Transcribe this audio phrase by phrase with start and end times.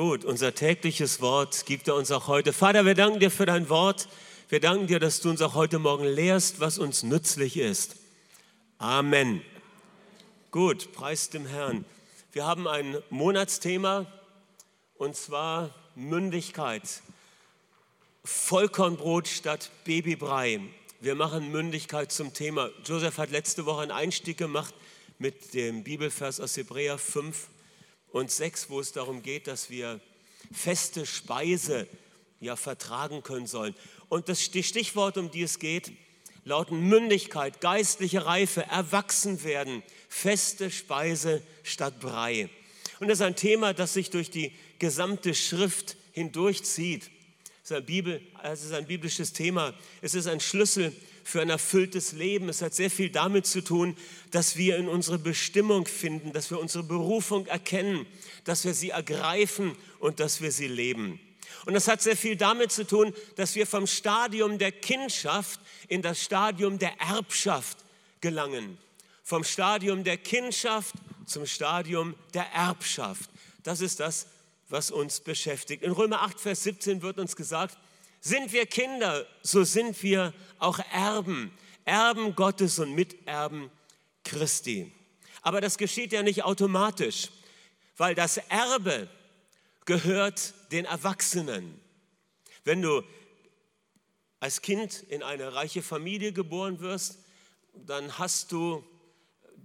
[0.00, 2.54] Gut, unser tägliches Wort gibt er uns auch heute.
[2.54, 4.08] Vater, wir danken dir für dein Wort.
[4.48, 7.96] Wir danken dir, dass du uns auch heute Morgen lehrst, was uns nützlich ist.
[8.78, 9.42] Amen.
[10.52, 11.84] Gut, preis dem Herrn.
[12.32, 14.06] Wir haben ein Monatsthema
[14.96, 17.02] und zwar Mündigkeit.
[18.24, 20.60] Vollkornbrot statt Babybrei.
[21.02, 22.70] Wir machen Mündigkeit zum Thema.
[22.86, 24.72] Joseph hat letzte Woche einen Einstieg gemacht
[25.18, 27.48] mit dem Bibelvers aus Hebräer 5
[28.12, 30.00] und 6, wo es darum geht, dass wir
[30.52, 31.86] feste Speise
[32.40, 33.74] ja vertragen können sollen.
[34.08, 35.92] Und das, die Stichworte, um die es geht,
[36.44, 42.48] lauten Mündigkeit, geistliche Reife, erwachsen werden, feste Speise statt Brei.
[42.98, 47.10] Und das ist ein Thema, das sich durch die gesamte Schrift hindurchzieht.
[47.62, 49.74] Es ist ein, Bibel, es ist ein biblisches Thema.
[50.00, 50.92] Es ist ein Schlüssel
[51.30, 52.48] für ein erfülltes Leben.
[52.48, 53.96] Es hat sehr viel damit zu tun,
[54.30, 58.06] dass wir in unsere Bestimmung finden, dass wir unsere Berufung erkennen,
[58.44, 61.20] dass wir sie ergreifen und dass wir sie leben.
[61.66, 66.02] Und das hat sehr viel damit zu tun, dass wir vom Stadium der Kindschaft in
[66.02, 67.78] das Stadium der Erbschaft
[68.20, 68.78] gelangen.
[69.22, 70.94] Vom Stadium der Kindschaft
[71.26, 73.30] zum Stadium der Erbschaft.
[73.62, 74.26] Das ist das,
[74.68, 75.82] was uns beschäftigt.
[75.82, 77.76] In Römer 8, Vers 17 wird uns gesagt,
[78.20, 81.52] sind wir Kinder, so sind wir auch Erben,
[81.84, 83.70] Erben Gottes und Miterben
[84.24, 84.92] Christi.
[85.42, 87.30] Aber das geschieht ja nicht automatisch,
[87.96, 89.08] weil das Erbe
[89.86, 91.80] gehört den Erwachsenen.
[92.64, 93.02] Wenn du
[94.38, 97.18] als Kind in eine reiche Familie geboren wirst,
[97.74, 98.84] dann hast du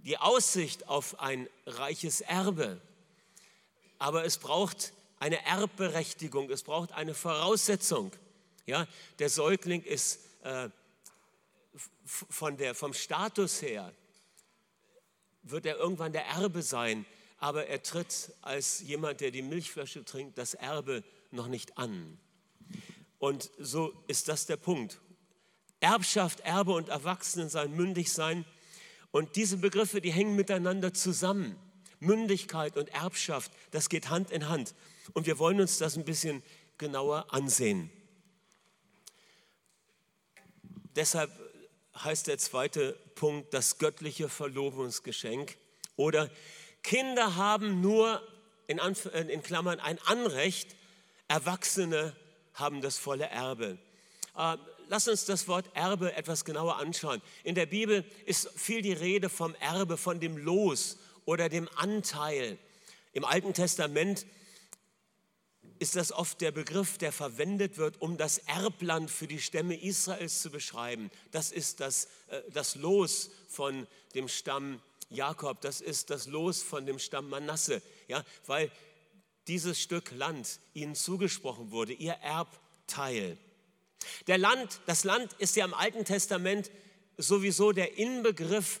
[0.04, 2.80] die Aussicht auf ein reiches Erbe.
[3.98, 8.12] Aber es braucht eine Erbberechtigung, es braucht eine Voraussetzung.
[8.66, 8.86] Ja,
[9.20, 10.68] der Säugling ist äh,
[12.04, 13.92] von der, vom Status her,
[15.42, 17.06] wird er irgendwann der Erbe sein,
[17.38, 22.18] aber er tritt als jemand, der die Milchflasche trinkt, das Erbe noch nicht an.
[23.18, 25.00] Und so ist das der Punkt.
[25.80, 28.44] Erbschaft, Erbe und Erwachsenensein, mündig sein.
[29.12, 31.56] Und diese Begriffe, die hängen miteinander zusammen.
[32.00, 34.74] Mündigkeit und Erbschaft, das geht Hand in Hand.
[35.12, 36.42] Und wir wollen uns das ein bisschen
[36.78, 37.90] genauer ansehen.
[40.96, 41.30] Deshalb
[41.94, 45.56] heißt der zweite Punkt das göttliche Verlobungsgeschenk.
[45.96, 46.30] Oder
[46.82, 48.22] Kinder haben nur
[48.66, 50.74] in, Anf äh, in Klammern ein Anrecht,
[51.28, 52.14] Erwachsene
[52.54, 53.78] haben das volle Erbe.
[54.36, 54.56] Äh,
[54.88, 57.20] lass uns das Wort Erbe etwas genauer anschauen.
[57.44, 62.58] In der Bibel ist viel die Rede vom Erbe, von dem Los oder dem Anteil.
[63.12, 64.26] Im Alten Testament
[65.78, 70.42] ist das oft der Begriff, der verwendet wird, um das Erbland für die Stämme Israels
[70.42, 71.10] zu beschreiben.
[71.30, 76.86] Das ist das, äh, das Los von dem Stamm Jakob, das ist das Los von
[76.86, 78.70] dem Stamm Manasse, ja, weil
[79.46, 83.38] dieses Stück Land ihnen zugesprochen wurde, ihr Erbteil.
[84.26, 86.70] Der Land, das Land ist ja im Alten Testament
[87.16, 88.80] sowieso der Inbegriff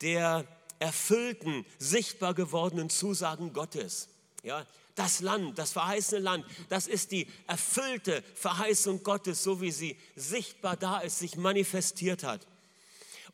[0.00, 0.46] der
[0.78, 4.08] erfüllten, sichtbar gewordenen Zusagen Gottes.
[4.42, 9.96] Ja, das Land, das verheißene Land, das ist die erfüllte Verheißung Gottes, so wie sie
[10.16, 12.46] sichtbar da ist, sich manifestiert hat.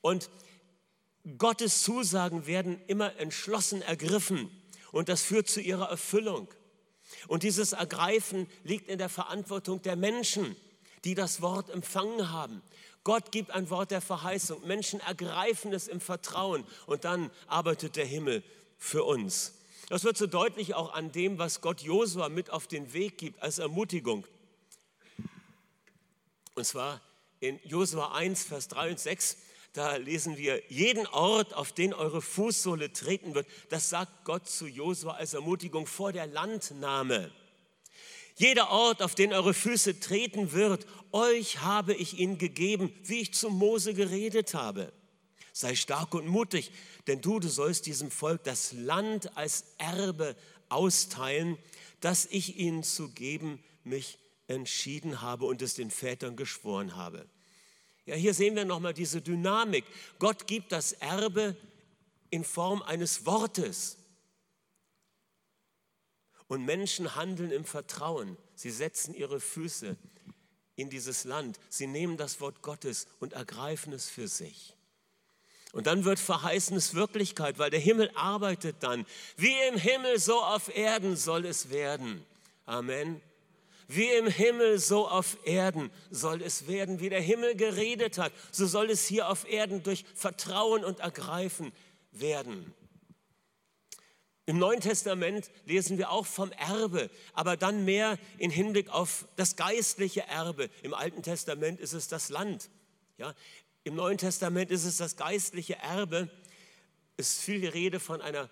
[0.02, 0.28] Und
[1.38, 4.50] Gottes Zusagen werden immer entschlossen ergriffen
[4.90, 6.48] und das führt zu ihrer Erfüllung.
[7.28, 10.56] Und dieses Ergreifen liegt in der Verantwortung der Menschen,
[11.04, 12.62] die das Wort empfangen haben.
[13.04, 14.66] Gott gibt ein Wort der Verheißung.
[14.66, 18.42] Menschen ergreifen es im Vertrauen und dann arbeitet der Himmel
[18.78, 19.61] für uns.
[19.88, 23.42] Das wird so deutlich auch an dem, was Gott Josua mit auf den Weg gibt
[23.42, 24.26] als Ermutigung.
[26.54, 27.00] Und zwar
[27.40, 29.36] in Josua 1, Vers 3 und 6,
[29.72, 34.66] da lesen wir, jeden Ort, auf den eure Fußsohle treten wird, das sagt Gott zu
[34.66, 37.32] Josua als Ermutigung vor der Landnahme.
[38.36, 43.34] Jeder Ort, auf den eure Füße treten wird, euch habe ich ihn gegeben, wie ich
[43.34, 44.92] zu Mose geredet habe.
[45.52, 46.72] Sei stark und mutig,
[47.06, 50.34] denn du, du sollst diesem Volk das Land als Erbe
[50.68, 51.58] austeilen,
[52.00, 54.18] das ich ihnen zu geben mich
[54.48, 57.26] entschieden habe und es den Vätern geschworen habe.
[58.04, 59.84] Ja, hier sehen wir nochmal diese Dynamik.
[60.18, 61.56] Gott gibt das Erbe
[62.30, 63.98] in Form eines Wortes.
[66.48, 68.36] Und Menschen handeln im Vertrauen.
[68.54, 69.96] Sie setzen ihre Füße
[70.74, 71.58] in dieses Land.
[71.68, 74.74] Sie nehmen das Wort Gottes und ergreifen es für sich.
[75.72, 79.06] Und dann wird Verheißenes Wirklichkeit, weil der Himmel arbeitet dann.
[79.36, 82.24] Wie im Himmel, so auf Erden soll es werden.
[82.66, 83.20] Amen.
[83.88, 87.00] Wie im Himmel, so auf Erden soll es werden.
[87.00, 91.72] Wie der Himmel geredet hat, so soll es hier auf Erden durch Vertrauen und Ergreifen
[92.12, 92.74] werden.
[94.44, 99.56] Im Neuen Testament lesen wir auch vom Erbe, aber dann mehr in Hinblick auf das
[99.56, 100.68] geistliche Erbe.
[100.82, 102.68] Im Alten Testament ist es das Land.
[103.18, 103.34] Ja?
[103.84, 106.30] Im Neuen Testament ist es das geistliche Erbe.
[107.16, 108.48] Es ist viel die Rede von einer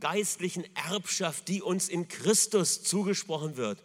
[0.00, 3.84] geistlichen Erbschaft, die uns in Christus zugesprochen wird.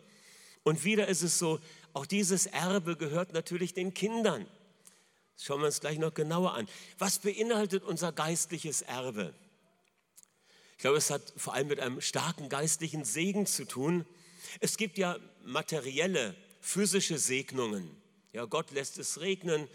[0.63, 1.59] Und wieder ist es so,
[1.93, 4.47] auch dieses Erbe gehört natürlich den Kindern.
[5.35, 6.67] Das schauen wir uns gleich noch genauer an.
[6.97, 9.33] Was beinhaltet unser geistliches Erbe?
[10.71, 14.05] Ich glaube, es hat vor allem mit einem starken geistlichen Segen zu tun.
[14.59, 17.95] Es gibt ja materielle, physische Segnungen.
[18.31, 19.67] Ja, Gott lässt es regnen,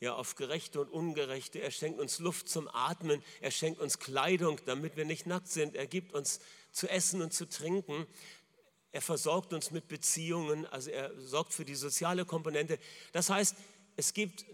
[0.00, 1.60] ja, auf Gerechte und Ungerechte.
[1.60, 3.22] Er schenkt uns Luft zum Atmen.
[3.40, 5.74] Er schenkt uns Kleidung, damit wir nicht nackt sind.
[5.76, 6.40] Er gibt uns
[6.72, 8.06] zu essen und zu trinken.
[8.94, 12.78] Er versorgt uns mit Beziehungen, also er sorgt für die soziale Komponente.
[13.10, 13.56] Das heißt,
[13.96, 14.44] es gibt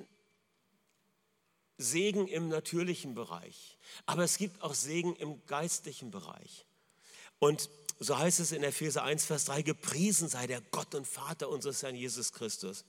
[1.77, 3.77] Segen im natürlichen Bereich,
[4.07, 6.65] aber es gibt auch Segen im geistlichen Bereich.
[7.39, 11.51] Und so heißt es in Epheser 1, Vers 3, gepriesen sei der Gott und Vater
[11.51, 12.87] unseres Herrn Jesus Christus.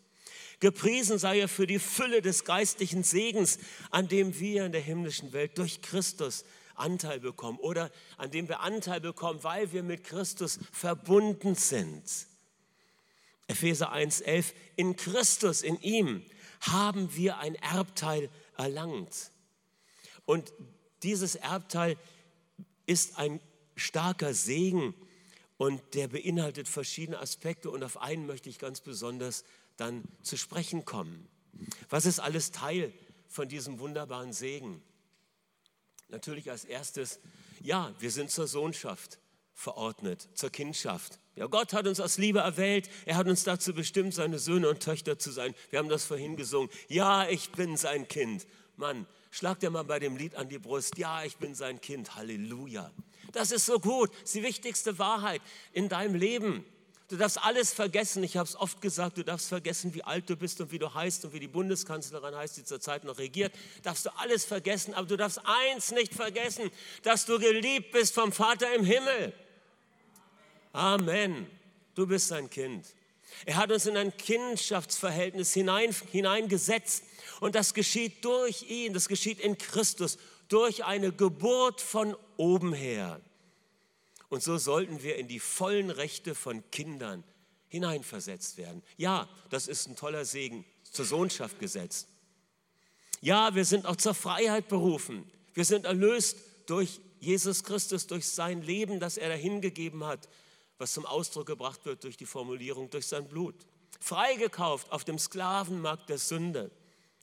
[0.60, 5.34] Gepriesen sei er für die Fülle des geistlichen Segens, an dem wir in der himmlischen
[5.34, 6.46] Welt durch Christus
[6.76, 12.04] Anteil bekommen oder an dem wir Anteil bekommen, weil wir mit Christus verbunden sind.
[13.48, 16.24] Epheser 1,11, in Christus, in ihm,
[16.62, 19.32] haben wir ein Erbteil erlangt.
[20.26, 20.54] Und
[21.04, 21.98] dieses Erbteil
[22.86, 23.40] ist ein
[23.76, 24.94] starker Segen
[25.58, 29.44] und der beinhaltet verschiedene Aspekte und auf einen möchte ich ganz besonders
[29.82, 31.28] dann zu sprechen kommen.
[31.90, 32.94] Was ist alles Teil
[33.28, 34.82] von diesem wunderbaren Segen?
[36.10, 37.20] Natürlich als erstes,
[37.62, 39.20] ja, wir sind zur Sohnschaft
[39.54, 41.20] verordnet, zur Kindschaft.
[41.36, 42.90] Ja, Gott hat uns aus Liebe erwählt.
[43.06, 45.56] Er hat uns dazu bestimmt, seine Söhne und Töchter zu sein.
[45.72, 46.70] Wir haben das vorhin gesungen.
[46.88, 48.46] Ja, ich bin sein Kind.
[48.76, 50.98] Mann, schlag dir mal bei dem Lied an die Brust.
[50.98, 52.16] Ja, ich bin sein Kind.
[52.16, 52.92] Halleluja.
[53.32, 54.12] Das ist so gut.
[54.12, 55.42] Das ist die wichtigste Wahrheit
[55.72, 56.66] in deinem Leben.
[57.12, 58.24] Du darfst alles vergessen.
[58.24, 60.94] Ich habe es oft gesagt, du darfst vergessen, wie alt du bist und wie du
[60.94, 63.54] heißt und wie die Bundeskanzlerin heißt, die zurzeit noch regiert.
[63.84, 66.72] Darfst du alles vergessen, aber du darfst eins nicht vergessen,
[67.04, 69.34] dass du geliebt bist vom Vater im Himmel.
[70.72, 71.48] Amen.
[71.96, 72.86] Du bist sein Kind.
[73.46, 77.04] Er hat uns in ein Kindschaftsverhältnis hinein, hineingesetzt
[77.42, 80.18] und das geschieht durch ihn, das geschieht in Christus,
[80.48, 83.20] durch eine Geburt von oben her.
[84.32, 87.26] Und so sollten wir in die vollen Rechte von Kindern
[87.68, 88.82] hineinversetzt werden.
[88.96, 92.08] Ja, das ist ein toller Segen, zur Sohnschaft gesetzt.
[93.20, 95.30] Ja, wir sind auch zur Freiheit berufen.
[95.54, 100.30] Wir sind erlöst durch Jesus Christus, durch sein Leben, das er dahingegeben hat,
[100.78, 103.56] was zum Ausdruck gebracht wird durch die Formulierung, durch sein Blut.
[104.00, 106.72] Freigekauft auf dem Sklavenmarkt der Sünde.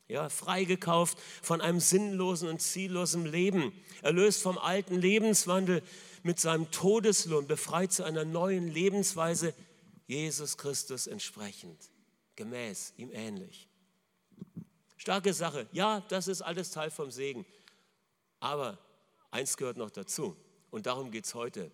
[0.08, 3.72] Ja, freigekauft von einem sinnlosen und ziellosen Leben,
[4.02, 5.82] erlöst vom alten Lebenswandel,
[6.22, 9.54] mit seinem Todeslohn befreit zu einer neuen Lebensweise,
[10.06, 11.78] Jesus Christus entsprechend,
[12.36, 13.68] gemäß, ihm ähnlich.
[14.96, 15.66] Starke Sache.
[15.72, 17.46] Ja, das ist alles Teil vom Segen.
[18.40, 18.78] Aber
[19.30, 20.36] eins gehört noch dazu.
[20.70, 21.70] Und darum geht es heute.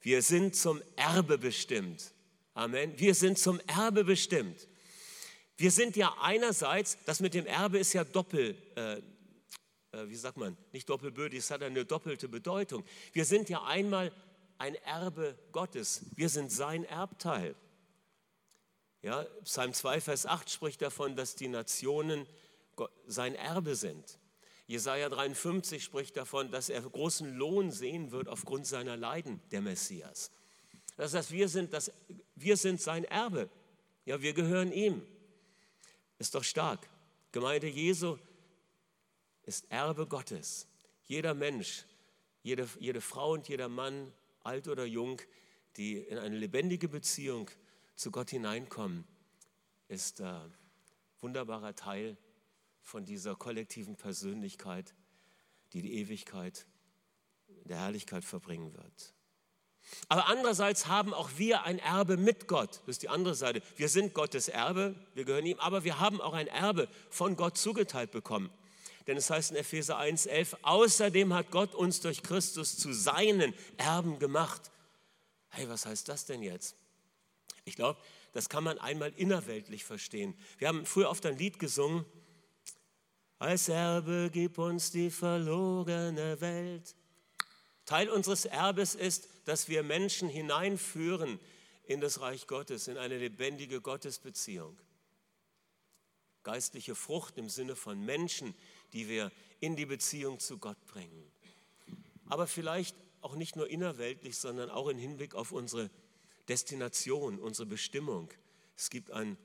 [0.00, 2.12] Wir sind zum Erbe bestimmt.
[2.54, 2.98] Amen.
[2.98, 4.66] Wir sind zum Erbe bestimmt.
[5.56, 9.02] Wir sind ja einerseits, das mit dem Erbe ist ja doppel, äh, äh,
[9.92, 12.84] wie sagt man, nicht doppelbödig, es hat eine doppelte Bedeutung.
[13.12, 14.12] Wir sind ja einmal
[14.58, 16.04] ein Erbe Gottes.
[16.14, 17.54] Wir sind sein Erbteil.
[19.02, 22.26] Ja, Psalm 2, Vers 8 spricht davon, dass die Nationen
[23.06, 24.18] sein Erbe sind.
[24.66, 30.30] Jesaja 53 spricht davon, dass er großen Lohn sehen wird aufgrund seiner Leiden, der Messias.
[30.96, 31.90] Das heißt, wir sind, das,
[32.36, 33.48] wir sind sein Erbe.
[34.04, 35.02] Ja, wir gehören ihm.
[36.18, 36.88] Ist doch stark.
[37.32, 38.18] Gemeinde Jesu
[39.44, 40.66] ist Erbe Gottes.
[41.04, 41.84] Jeder Mensch,
[42.42, 45.20] jede, jede Frau und jeder Mann, alt oder jung,
[45.76, 47.50] die in eine lebendige Beziehung
[47.96, 49.04] zu Gott hineinkommen,
[49.88, 50.32] ist äh,
[51.20, 52.16] wunderbarer Teil
[52.80, 54.94] von dieser kollektiven Persönlichkeit,
[55.72, 56.66] die die Ewigkeit
[57.64, 59.14] der Herrlichkeit verbringen wird.
[60.08, 62.80] Aber andererseits haben auch wir ein Erbe mit Gott.
[62.80, 63.62] Das ist die andere Seite.
[63.76, 67.58] Wir sind Gottes Erbe, wir gehören ihm, aber wir haben auch ein Erbe von Gott
[67.58, 68.50] zugeteilt bekommen.
[69.10, 74.20] Denn es heißt in Epheser 1,11, außerdem hat Gott uns durch Christus zu seinen Erben
[74.20, 74.70] gemacht.
[75.48, 76.76] Hey, was heißt das denn jetzt?
[77.64, 78.00] Ich glaube,
[78.34, 80.38] das kann man einmal innerweltlich verstehen.
[80.58, 82.04] Wir haben früher oft ein Lied gesungen.
[83.40, 86.94] Als Erbe gib uns die verlorene Welt.
[87.86, 91.40] Teil unseres Erbes ist, dass wir Menschen hineinführen
[91.82, 94.78] in das Reich Gottes, in eine lebendige Gottesbeziehung.
[96.44, 98.54] Geistliche Frucht im Sinne von Menschen,
[98.92, 99.30] die wir
[99.60, 101.30] in die Beziehung zu Gott bringen.
[102.26, 105.90] Aber vielleicht auch nicht nur innerweltlich, sondern auch im Hinblick auf unsere
[106.48, 108.30] Destination, unsere Bestimmung.
[108.76, 109.36] Es gibt ein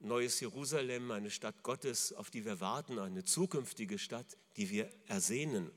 [0.00, 4.26] neues Jerusalem, eine Stadt Gottes, auf die wir warten, eine zukünftige Stadt,
[4.56, 5.70] die wir ersehnen,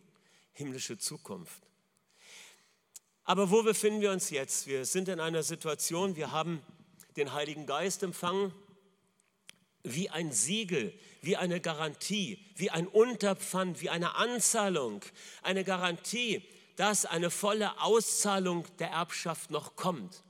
[0.53, 1.61] himmlische Zukunft.
[3.25, 4.67] Aber wo befinden wir uns jetzt?
[4.67, 6.61] Wir sind in einer Situation, wir haben
[7.15, 8.53] den Heiligen Geist empfangen
[9.83, 15.01] wie ein Siegel, wie eine Garantie, wie ein Unterpfand, wie eine Anzahlung,
[15.41, 20.23] eine Garantie, dass eine volle Auszahlung der Erbschaft noch kommt.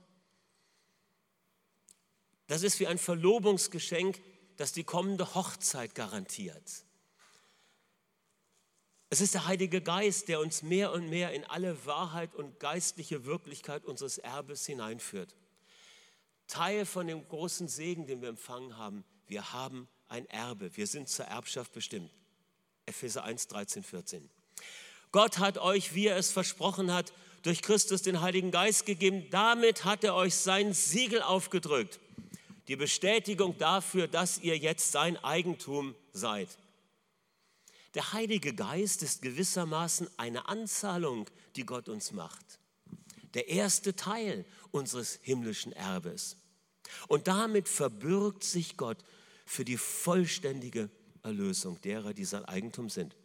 [2.46, 4.20] Das ist wie ein Verlobungsgeschenk,
[4.56, 6.84] das die kommende Hochzeit garantiert.
[9.10, 13.24] Es ist der Heilige Geist, der uns mehr und mehr in alle Wahrheit und geistliche
[13.24, 15.34] Wirklichkeit unseres Erbes hineinführt.
[16.48, 21.08] Teil von dem großen Segen, den wir empfangen haben, wir haben ein Erbe, wir sind
[21.08, 22.10] zur Erbschaft bestimmt.
[22.86, 24.30] Epheser 1, 13, 14.
[25.12, 27.12] Gott hat euch, wie er es versprochen hat,
[27.42, 29.26] durch Christus den Heiligen Geist gegeben.
[29.30, 32.00] Damit hat er euch sein Siegel aufgedrückt.
[32.68, 36.48] Die Bestätigung dafür, dass ihr jetzt sein Eigentum seid.
[37.94, 42.58] Der Heilige Geist ist gewissermaßen eine Anzahlung, die Gott uns macht.
[43.34, 46.36] Der erste Teil unseres himmlischen Erbes.
[47.08, 48.98] Und damit verbürgt sich Gott
[49.44, 50.90] für die vollständige
[51.22, 53.16] Erlösung derer, die sein Eigentum sind.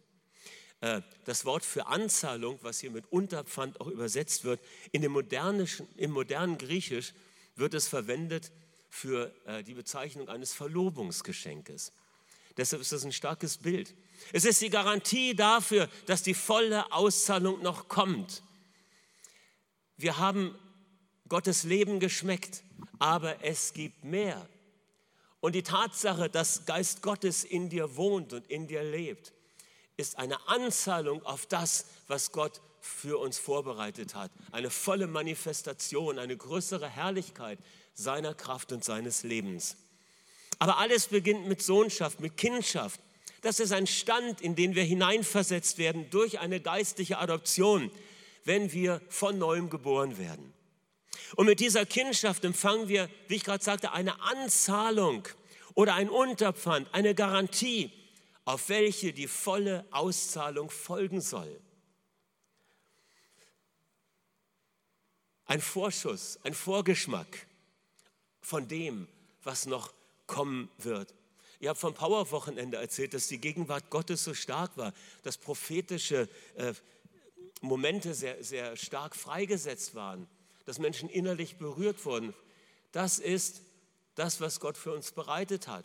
[0.80, 4.60] Äh, das Wort für Anzahlung, was hier mit Unterpfand auch übersetzt wird,
[4.92, 7.12] in dem im modernen Griechisch
[7.56, 8.50] wird es verwendet
[8.88, 11.92] für äh, die Bezeichnung eines Verlobungsgeschenkes.
[12.56, 13.94] Deshalb ist das ein starkes Bild.
[14.32, 18.42] Es ist die Garantie dafür, dass die volle Auszahlung noch kommt.
[19.96, 20.58] Wir haben
[21.28, 22.64] Gottes Leben geschmeckt,
[22.98, 24.48] aber es gibt mehr.
[25.40, 29.32] Und die Tatsache, dass Geist Gottes in dir wohnt und in dir lebt,
[29.96, 34.30] ist eine Anzahlung auf das, was Gott für uns vorbereitet hat.
[34.52, 37.58] Eine volle Manifestation, eine größere Herrlichkeit
[37.94, 39.76] seiner Kraft und seines Lebens.
[40.58, 43.00] Aber alles beginnt mit Sohnschaft, mit Kindschaft.
[43.42, 47.90] Das ist ein Stand, in den wir hineinversetzt werden durch eine geistliche Adoption,
[48.44, 50.52] wenn wir von neuem geboren werden.
[51.36, 55.26] Und mit dieser Kindschaft empfangen wir, wie ich gerade sagte, eine Anzahlung
[55.74, 57.92] oder ein Unterpfand, eine Garantie,
[58.44, 61.60] auf welche die volle Auszahlung folgen soll.
[65.46, 67.46] Ein Vorschuss, ein Vorgeschmack
[68.40, 69.08] von dem,
[69.42, 69.92] was noch
[70.26, 71.12] kommen wird.
[71.58, 76.72] Ihr habt vom Powerwochenende erzählt, dass die Gegenwart Gottes so stark war, dass prophetische äh,
[77.60, 80.26] Momente sehr, sehr stark freigesetzt waren
[80.66, 82.34] dass Menschen innerlich berührt wurden.
[82.92, 83.62] Das ist
[84.14, 85.84] das, was Gott für uns bereitet hat.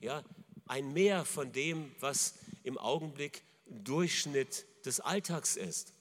[0.00, 0.22] Ja,
[0.66, 5.92] ein Mehr von dem, was im Augenblick Durchschnitt des Alltags ist.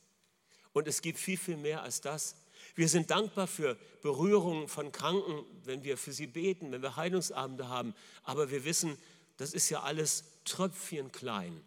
[0.73, 2.35] Und es gibt viel, viel mehr als das.
[2.75, 7.67] Wir sind dankbar für Berührungen von Kranken, wenn wir für sie beten, wenn wir Heilungsabende
[7.67, 7.93] haben.
[8.23, 8.97] Aber wir wissen,
[9.37, 11.61] das ist ja alles Tröpfchen klein.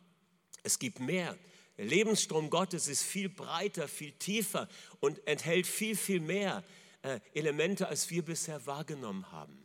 [0.63, 1.37] Es gibt mehr.
[1.77, 4.69] Der Lebensstrom Gottes ist viel breiter, viel tiefer
[5.01, 6.65] und enthält viel, viel mehr
[7.03, 9.63] äh, Elemente, als wir bisher wahrgenommen haben.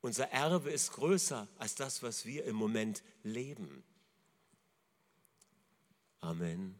[0.00, 3.84] Unser Erbe ist größer als das, was wir im Moment leben.
[6.20, 6.74] Amen.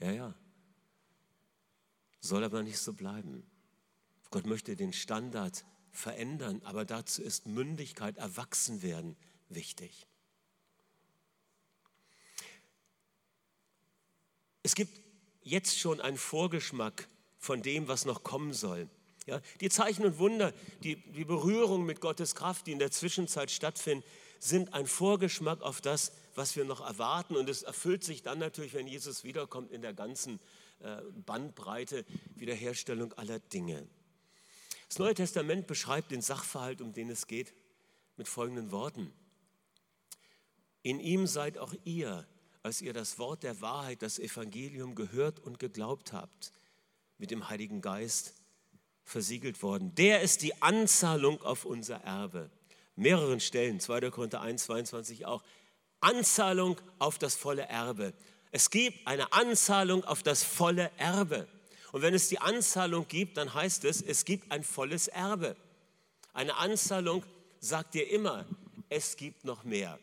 [0.00, 0.34] Ja, ja.
[2.20, 3.42] Soll aber nicht so bleiben.
[4.30, 9.16] Gott möchte den Standard verändern, aber dazu ist Mündigkeit, Erwachsenwerden
[9.48, 10.07] wichtig.
[14.68, 15.00] Es gibt
[15.40, 17.08] jetzt schon einen Vorgeschmack
[17.38, 18.90] von dem, was noch kommen soll.
[19.24, 23.50] Ja, die Zeichen und Wunder, die, die Berührung mit Gottes Kraft, die in der Zwischenzeit
[23.50, 24.04] stattfinden,
[24.38, 27.34] sind ein Vorgeschmack auf das, was wir noch erwarten.
[27.34, 30.38] Und es erfüllt sich dann natürlich, wenn Jesus wiederkommt, in der ganzen
[30.80, 32.04] äh, Bandbreite
[32.36, 33.88] Wiederherstellung aller Dinge.
[34.86, 37.54] Das Neue Testament beschreibt den Sachverhalt, um den es geht,
[38.18, 39.14] mit folgenden Worten.
[40.82, 42.26] In ihm seid auch ihr,
[42.68, 46.52] als ihr das Wort der Wahrheit, das Evangelium gehört und geglaubt habt,
[47.16, 48.34] mit dem Heiligen Geist
[49.04, 49.94] versiegelt worden.
[49.94, 52.50] Der ist die Anzahlung auf unser Erbe.
[52.94, 54.10] Mehreren Stellen, 2.
[54.10, 55.42] Korinther 1, 22 auch.
[56.00, 58.12] Anzahlung auf das volle Erbe.
[58.50, 61.48] Es gibt eine Anzahlung auf das volle Erbe.
[61.92, 65.56] Und wenn es die Anzahlung gibt, dann heißt es, es gibt ein volles Erbe.
[66.34, 67.24] Eine Anzahlung
[67.60, 68.44] sagt dir immer,
[68.90, 69.98] es gibt noch mehr.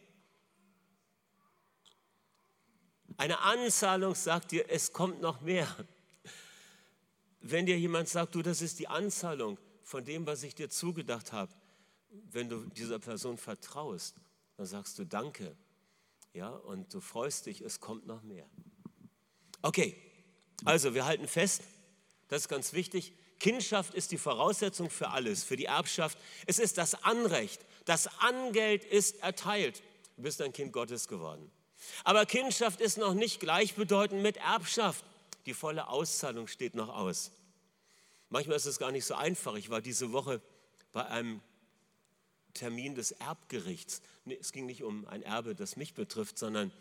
[3.17, 5.67] Eine Anzahlung sagt dir, es kommt noch mehr.
[7.41, 11.31] Wenn dir jemand sagt, du, das ist die Anzahlung von dem, was ich dir zugedacht
[11.31, 11.53] habe,
[12.31, 14.15] wenn du dieser Person vertraust,
[14.57, 15.55] dann sagst du Danke.
[16.33, 18.45] Ja, und du freust dich, es kommt noch mehr.
[19.61, 19.95] Okay,
[20.63, 21.63] Also, wir halten fest,
[22.27, 26.17] das ist ganz wichtig, Kindschaft ist die Voraussetzung für alles, für die Erbschaft.
[26.45, 29.83] Es ist das Anrecht, das Angeld ist erteilt.
[30.15, 31.51] Du bist ein Kind Gottes geworden.
[32.03, 35.03] Aber Kindschaft ist noch nicht gleichbedeutend mit Erbschaft.
[35.45, 37.31] Die volle Auszahlung steht noch aus.
[38.29, 39.55] Manchmal ist es gar nicht so einfach.
[39.55, 40.41] Ich war diese Woche
[40.91, 41.41] bei einem
[42.53, 44.01] Termin des Erbgerichts.
[44.39, 46.71] Es ging nicht um ein Erbe, das mich betrifft, sondern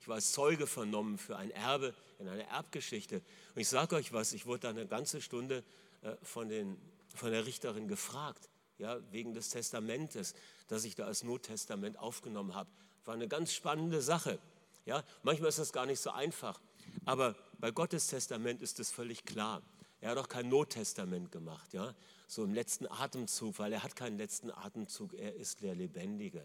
[0.00, 3.22] ich war als Zeuge vernommen für ein Erbe in einer Erbgeschichte.
[3.54, 5.64] Und ich sage euch was, ich wurde da eine ganze Stunde
[6.02, 6.76] äh, von, den,
[7.14, 10.34] von der Richterin gefragt, ja, wegen des Testamentes,
[10.66, 12.68] das ich da als Nottestament aufgenommen habe.
[13.04, 14.38] War eine ganz spannende Sache.
[14.84, 16.60] Ja, manchmal ist das gar nicht so einfach,
[17.04, 19.62] aber bei Gottes Testament ist es völlig klar.
[20.00, 21.94] Er hat auch kein Nottestament gemacht, ja,
[22.26, 26.44] so im letzten Atemzug, weil er hat keinen letzten Atemzug, er ist der Lebendige.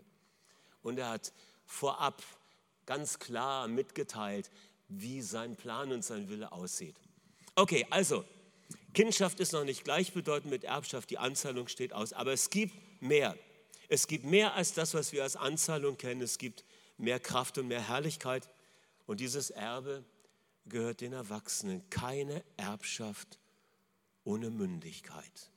[0.84, 1.34] Und er hat
[1.66, 2.22] vorab
[2.86, 4.52] ganz klar mitgeteilt,
[4.90, 6.96] wie sein Plan und sein Wille aussieht.
[7.56, 8.24] Okay, also,
[8.94, 13.36] Kindschaft ist noch nicht gleichbedeutend mit Erbschaft, die Anzahlung steht aus, aber es gibt mehr.
[13.88, 16.22] Es gibt mehr als das, was wir als Anzahlung kennen.
[16.22, 16.66] Es gibt
[16.98, 18.50] mehr Kraft und mehr Herrlichkeit.
[19.06, 20.04] Und dieses Erbe
[20.66, 21.90] gehört den Erwachsenen.
[21.90, 23.40] Keine Erbschaft
[24.24, 25.52] ohne Mündigkeit.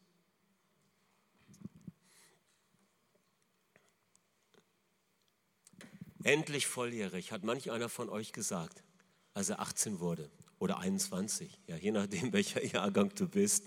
[6.22, 8.84] Endlich volljährig, hat manch einer von euch gesagt,
[9.32, 13.66] als er 18 wurde oder 21, ja, je nachdem, welcher Jahrgang du bist.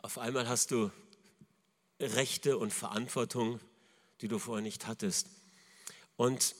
[0.00, 0.90] Auf einmal hast du
[2.02, 3.60] Rechte und Verantwortung,
[4.20, 5.28] die du vorher nicht hattest.
[6.16, 6.54] Und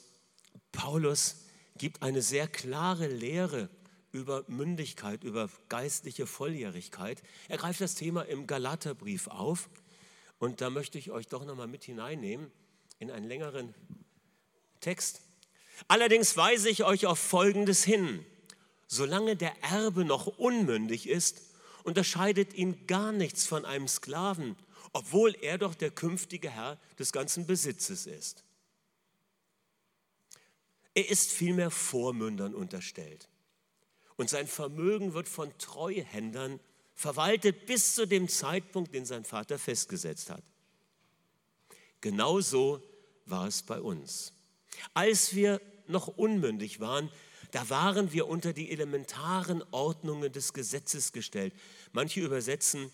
[0.72, 1.36] Paulus
[1.76, 3.68] gibt eine sehr klare Lehre
[4.12, 7.22] über Mündigkeit, über geistliche Volljährigkeit.
[7.48, 9.68] Er greift das Thema im Galaterbrief auf
[10.38, 12.50] und da möchte ich euch doch nochmal mit hineinnehmen
[12.98, 13.74] in einen längeren
[14.80, 15.22] Text.
[15.88, 18.24] Allerdings weise ich euch auf Folgendes hin.
[18.86, 21.40] Solange der Erbe noch unmündig ist,
[21.84, 24.56] unterscheidet ihn gar nichts von einem Sklaven,
[24.92, 28.44] obwohl er doch der künftige Herr des ganzen Besitzes ist.
[30.94, 33.28] Er ist vielmehr Vormündern unterstellt.
[34.16, 36.60] Und sein Vermögen wird von Treuhändern
[36.94, 40.44] verwaltet bis zu dem Zeitpunkt, den sein Vater festgesetzt hat.
[42.00, 42.82] Genauso
[43.26, 44.32] war es bei uns.
[44.92, 47.10] Als wir noch unmündig waren,
[47.52, 51.54] da waren wir unter die elementaren Ordnungen des Gesetzes gestellt.
[51.92, 52.90] Manche übersetzen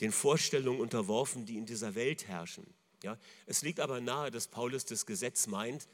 [0.00, 2.66] den Vorstellungen unterworfen, die in dieser Welt herrschen.
[3.02, 5.88] Ja, es liegt aber nahe, dass Paulus das Gesetz meint,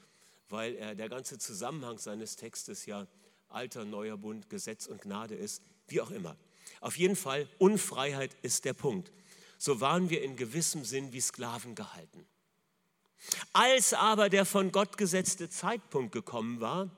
[0.48, 3.06] weil er, der ganze Zusammenhang seines Textes ja
[3.48, 6.36] alter, neuer Bund, Gesetz und Gnade ist, wie auch immer.
[6.80, 9.12] Auf jeden Fall, Unfreiheit ist der Punkt.
[9.58, 12.26] So waren wir in gewissem Sinn wie Sklaven gehalten.
[13.52, 16.90] Als aber der von Gott gesetzte Zeitpunkt gekommen war,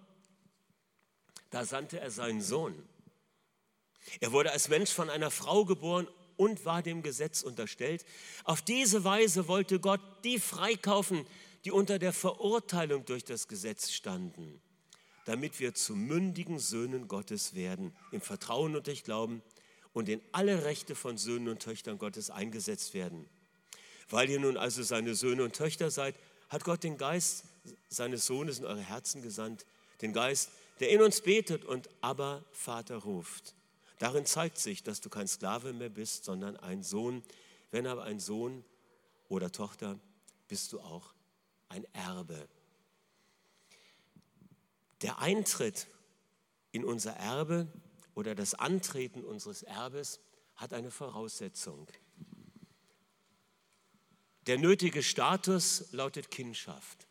[1.51, 2.75] da sandte er seinen Sohn.
[4.21, 6.07] Er wurde als Mensch von einer Frau geboren
[6.43, 8.05] und war dem Gesetz unterstellt.
[8.43, 11.25] Auf diese Weise wollte Gott die freikaufen,
[11.65, 14.61] die unter der Verurteilung durch das Gesetz standen,
[15.25, 19.41] damit wir zu mündigen Söhnen Gottes werden, im Vertrauen und durch Glauben
[19.93, 23.29] und in alle Rechte von Söhnen und Töchtern Gottes eingesetzt werden.
[24.11, 26.17] Weil ihr nun also seine Söhne und Töchter seid,
[26.49, 27.45] hat Gott den Geist
[27.89, 29.65] seines Sohnes in eure Herzen gesandt,
[30.01, 30.51] den Geist,
[30.81, 33.55] der in uns betet und aber Vater ruft.
[34.03, 37.23] Darin zeigt sich, dass du kein Sklave mehr bist, sondern ein Sohn.
[37.71, 38.65] Wenn aber ein Sohn
[39.29, 39.97] oder Tochter,
[40.49, 41.15] bist du auch
[41.69, 42.49] ein Erbe.
[45.03, 45.87] Der Eintritt
[46.73, 47.69] in unser Erbe
[48.17, 50.19] oder das Antreten unseres Erbes
[50.57, 51.87] hat eine Voraussetzung.
[54.49, 57.07] Der nötige Status lautet Kindschaft.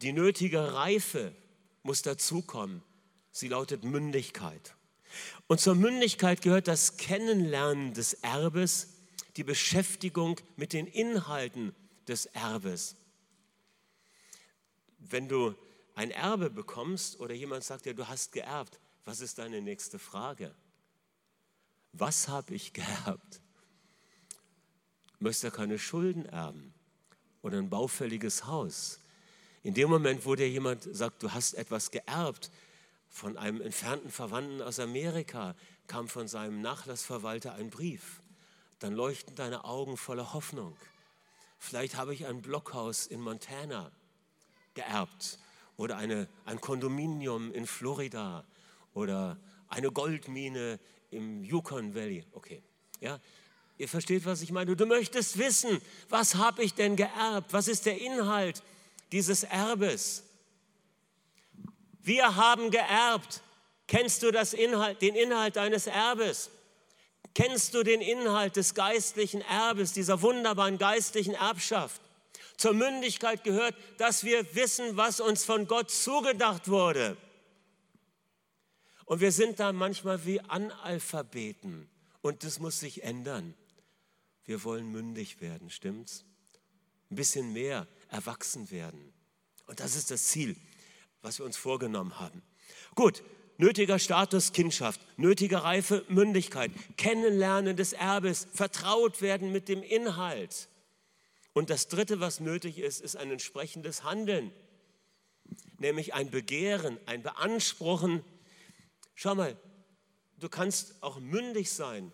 [0.00, 1.34] Die nötige Reife
[1.82, 2.84] muss dazukommen.
[3.38, 4.74] Sie lautet Mündigkeit.
[5.46, 8.88] Und zur Mündigkeit gehört das Kennenlernen des Erbes,
[9.36, 11.72] die Beschäftigung mit den Inhalten
[12.08, 12.96] des Erbes.
[14.98, 15.54] Wenn du
[15.94, 20.52] ein Erbe bekommst oder jemand sagt dir, du hast geerbt, was ist deine nächste Frage?
[21.92, 23.40] Was habe ich geerbt?
[25.20, 26.74] möchte er keine Schulden erben
[27.42, 28.98] oder ein baufälliges Haus.
[29.62, 32.50] In dem Moment, wo dir jemand sagt, du hast etwas geerbt
[33.08, 35.54] von einem entfernten Verwandten aus Amerika,
[35.86, 38.20] kam von seinem Nachlassverwalter ein Brief.
[38.78, 40.76] Dann leuchten deine Augen voller Hoffnung.
[41.58, 43.90] Vielleicht habe ich ein Blockhaus in Montana
[44.74, 45.38] geerbt
[45.76, 48.44] oder eine, ein Kondominium in Florida
[48.94, 50.78] oder eine Goldmine
[51.10, 52.24] im Yukon Valley.
[52.32, 52.62] Okay,
[53.00, 53.18] ja,
[53.78, 54.74] Ihr versteht, was ich meine.
[54.74, 57.52] Du möchtest wissen, was habe ich denn geerbt?
[57.52, 58.60] Was ist der Inhalt
[59.12, 60.24] dieses Erbes?
[62.08, 63.42] Wir haben geerbt.
[63.86, 66.50] Kennst du Inhalt, den Inhalt deines Erbes?
[67.34, 72.00] Kennst du den Inhalt des geistlichen Erbes, dieser wunderbaren geistlichen Erbschaft?
[72.56, 77.18] Zur Mündigkeit gehört, dass wir wissen, was uns von Gott zugedacht wurde.
[79.04, 81.90] Und wir sind da manchmal wie Analphabeten
[82.22, 83.54] und das muss sich ändern.
[84.46, 86.24] Wir wollen mündig werden, stimmt's?
[87.10, 89.12] Ein bisschen mehr erwachsen werden.
[89.66, 90.56] Und das ist das Ziel,
[91.22, 92.42] was wir uns vorgenommen haben.
[92.94, 93.22] Gut,
[93.56, 100.68] nötiger Status Kindschaft, nötige Reife Mündigkeit, Kennenlernen des Erbes, vertraut werden mit dem Inhalt.
[101.52, 104.52] Und das Dritte, was nötig ist, ist ein entsprechendes Handeln,
[105.78, 108.24] nämlich ein Begehren, ein Beanspruchen.
[109.14, 109.56] Schau mal,
[110.38, 112.12] du kannst auch mündig sein,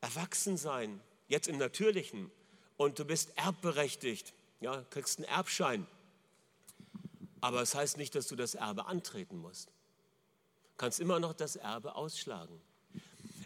[0.00, 2.30] erwachsen sein, jetzt im Natürlichen,
[2.76, 5.86] und du bist erbberechtigt, ja, kriegst einen Erbschein.
[7.42, 9.68] Aber es das heißt nicht, dass du das Erbe antreten musst.
[9.68, 12.62] Du kannst immer noch das Erbe ausschlagen.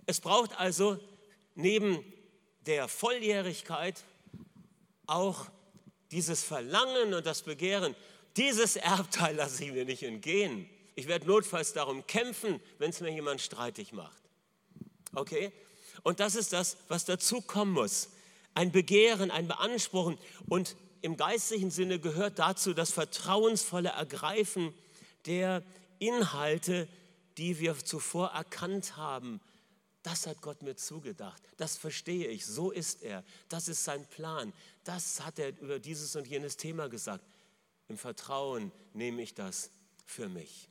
[0.05, 1.01] Es braucht also
[1.55, 2.05] neben
[2.67, 4.05] der Volljährigkeit
[5.07, 5.47] auch
[6.11, 7.97] dieses Verlangen und das Begehren,
[8.37, 10.69] dieses Erbteil lasse ich mir nicht entgehen.
[10.95, 14.23] Ich werde notfalls darum kämpfen, wenn es mir jemand streitig macht.
[15.15, 15.53] Okay?
[16.03, 18.11] Und das ist das, was dazu kommen muss.
[18.53, 20.19] Ein Begehren, ein Beanspruchen.
[20.49, 24.75] Und im geistlichen Sinne gehört dazu das vertrauensvolle Ergreifen
[25.25, 25.63] der
[26.01, 26.89] Inhalte,
[27.39, 29.41] die wir zuvor erkannt haben.
[30.03, 31.41] Das hat Gott mir zugedacht.
[31.59, 32.45] Das verstehe ich.
[32.45, 33.23] So ist er.
[33.49, 34.53] Das ist sein Plan.
[34.83, 37.25] Das hat er über dieses und jenes Thema gesagt.
[37.87, 39.71] Im Vertrauen nehme ich das
[40.07, 40.69] für mich.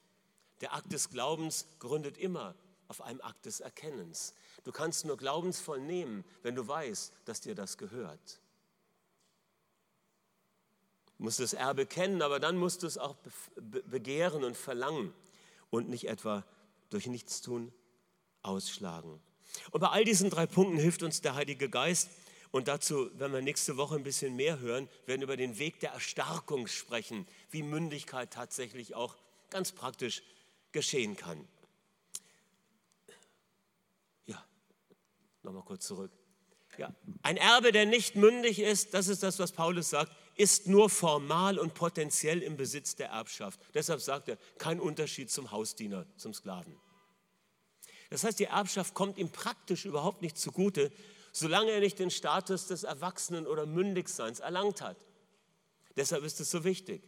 [0.59, 2.55] Der Akt des Glaubens gründet immer
[2.89, 4.33] auf einem Akt des Erkennens.
[4.65, 8.41] Du kannst nur glaubensvoll nehmen, wenn du weißt, dass dir das gehört.
[11.17, 13.15] Musst das Erbe kennen, aber dann musst du es auch
[13.85, 15.13] begehren und verlangen
[15.69, 16.43] und nicht etwa
[16.89, 17.71] durch Nichtstun
[18.41, 19.21] ausschlagen.
[19.71, 22.09] Und bei all diesen drei Punkten hilft uns der Heilige Geist,
[22.55, 25.91] und dazu, wenn wir nächste Woche ein bisschen mehr hören, werden über den Weg der
[25.91, 29.17] Erstarkung sprechen, wie Mündigkeit tatsächlich auch
[29.49, 30.23] ganz praktisch
[30.71, 31.45] geschehen kann.
[34.25, 34.41] Ja,
[35.43, 36.11] nochmal kurz zurück.
[36.77, 40.89] Ja, ein Erbe, der nicht mündig ist, das ist das, was Paulus sagt, ist nur
[40.89, 43.59] formal und potenziell im Besitz der Erbschaft.
[43.73, 46.75] Deshalb sagt er, kein Unterschied zum Hausdiener, zum Sklaven.
[48.09, 50.91] Das heißt, die Erbschaft kommt ihm praktisch überhaupt nicht zugute,
[51.31, 54.97] solange er nicht den Status des Erwachsenen oder Mündigseins erlangt hat.
[55.95, 57.01] Deshalb ist es so wichtig.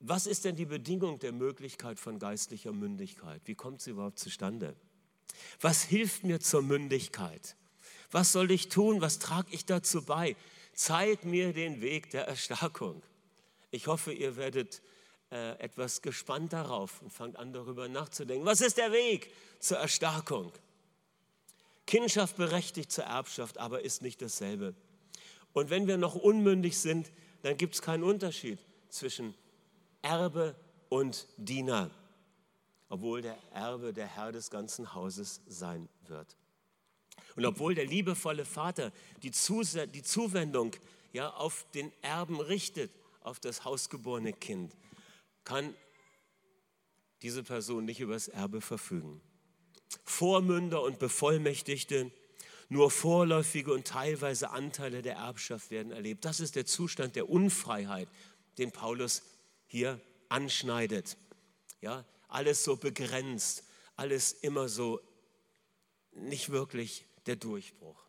[0.00, 3.40] Was ist denn die Bedingung der Möglichkeit von geistlicher Mündigkeit?
[3.46, 4.76] Wie kommt sie überhaupt zustande?
[5.60, 7.56] Was hilft mir zur Mündigkeit?
[8.10, 9.00] Was soll ich tun?
[9.00, 10.36] Was trage ich dazu bei?
[10.74, 13.02] Zeig mir den Weg der Erstarkung.
[13.70, 14.82] Ich hoffe, ihr werdet
[15.30, 18.46] äh, etwas gespannt darauf und fangt an darüber nachzudenken.
[18.46, 20.52] Was ist der Weg zur Erstarkung?
[21.86, 24.74] Kindschaft berechtigt zur Erbschaft, aber ist nicht dasselbe.
[25.52, 27.10] Und wenn wir noch unmündig sind,
[27.42, 28.58] dann gibt es keinen Unterschied
[28.88, 29.34] zwischen
[30.02, 30.54] Erbe
[30.88, 31.90] und Diener,
[32.88, 36.36] obwohl der Erbe der Herr des ganzen Hauses sein wird.
[37.36, 38.92] Und obwohl der liebevolle Vater
[39.22, 40.76] die, die Zuwendung
[41.12, 44.76] ja, auf den Erben richtet, auf das hausgeborene Kind,
[45.44, 45.74] kann
[47.22, 49.20] diese Person nicht über das Erbe verfügen.
[50.04, 52.10] Vormünder und Bevollmächtigte,
[52.68, 56.24] nur vorläufige und teilweise Anteile der Erbschaft werden erlebt.
[56.24, 58.08] Das ist der Zustand der Unfreiheit,
[58.58, 59.22] den Paulus
[59.66, 61.16] hier anschneidet.
[61.80, 63.64] Ja, alles so begrenzt,
[63.96, 65.00] alles immer so
[66.12, 68.02] nicht wirklich der Durchbruch.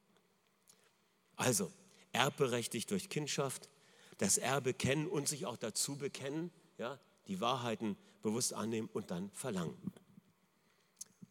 [1.36, 1.72] Also,
[2.12, 3.70] erbberechtigt durch Kindschaft,
[4.18, 9.30] das Erbe kennen und sich auch dazu bekennen, ja, die Wahrheiten bewusst annehmen und dann
[9.32, 9.76] verlangen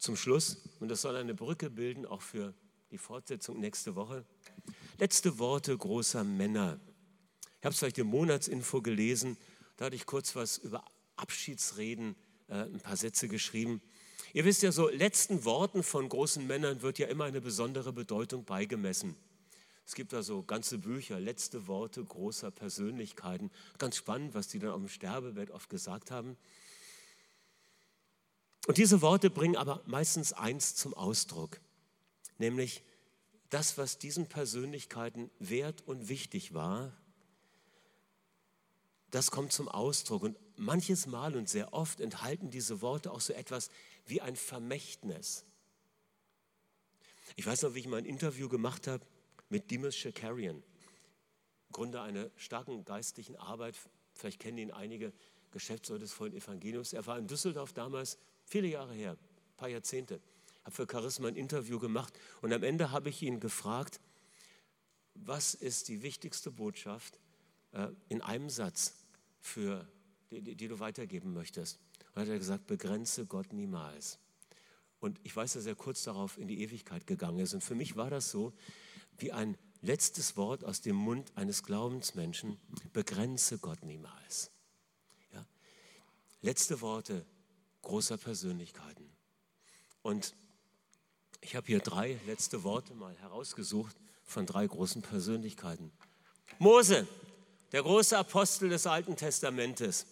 [0.04, 2.52] zum Schluss, und das soll eine Brücke bilden, auch für
[2.90, 4.26] die Fortsetzung nächste Woche.
[4.98, 6.78] Letzte Worte großer Männer.
[7.58, 9.38] Ich habe es vielleicht im Monatsinfo gelesen,
[9.78, 10.84] da hatte ich kurz was über
[11.16, 12.16] Abschiedsreden,
[12.48, 13.80] äh, ein paar Sätze geschrieben.
[14.34, 18.44] Ihr wisst ja so, letzten Worten von großen Männern wird ja immer eine besondere Bedeutung
[18.44, 19.14] beigemessen.
[19.86, 23.52] Es gibt da so ganze Bücher, letzte Worte großer Persönlichkeiten.
[23.78, 26.36] Ganz spannend, was die dann auf dem Sterbebett oft gesagt haben.
[28.66, 31.60] Und diese Worte bringen aber meistens eins zum Ausdruck,
[32.38, 32.82] nämlich
[33.50, 36.92] das, was diesen Persönlichkeiten wert und wichtig war,
[39.12, 40.24] das kommt zum Ausdruck.
[40.24, 43.70] Und manches Mal und sehr oft enthalten diese Worte auch so etwas
[44.06, 45.44] wie ein Vermächtnis.
[47.36, 49.04] Ich weiß noch, wie ich mal ein Interview gemacht habe
[49.48, 50.62] mit Dimas Shakarian,
[51.72, 53.76] Gründer einer starken geistlichen Arbeit,
[54.14, 55.12] vielleicht kennen ihn einige,
[55.50, 56.92] Geschäftsführer des Freund Evangeliums.
[56.92, 60.20] Er war in Düsseldorf damals, viele Jahre her, ein paar Jahrzehnte.
[60.64, 62.12] Habe für Charisma ein Interview gemacht
[62.42, 64.00] und am Ende habe ich ihn gefragt,
[65.14, 67.20] was ist die wichtigste Botschaft
[67.72, 68.94] äh, in einem Satz,
[69.40, 69.86] für,
[70.30, 71.78] die, die du weitergeben möchtest?
[72.14, 74.18] Und hat er gesagt, begrenze Gott niemals.
[75.00, 77.54] Und ich weiß, dass er kurz darauf in die Ewigkeit gegangen ist.
[77.54, 78.52] Und für mich war das so
[79.18, 82.58] wie ein letztes Wort aus dem Mund eines Glaubensmenschen,
[82.92, 84.50] begrenze Gott niemals.
[85.32, 85.44] Ja?
[86.40, 87.26] Letzte Worte
[87.82, 89.10] großer Persönlichkeiten.
[90.02, 90.34] Und
[91.40, 95.92] ich habe hier drei letzte Worte mal herausgesucht von drei großen Persönlichkeiten.
[96.58, 97.06] Mose,
[97.72, 100.06] der große Apostel des Alten Testamentes.